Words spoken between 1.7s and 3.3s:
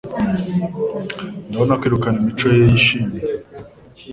kwirukana imico ye yishimye.